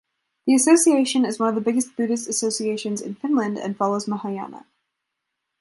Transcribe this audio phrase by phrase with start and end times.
[0.47, 4.65] The association is one of the biggest Buddhist associations in Finland and follows Mahayana.